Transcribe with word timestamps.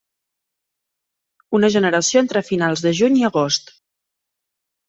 Una 1.59 1.69
generació 1.77 2.25
entre 2.25 2.45
finals 2.49 2.85
de 2.89 2.97
juny 3.01 3.21
i 3.21 3.25
agost. 3.33 3.73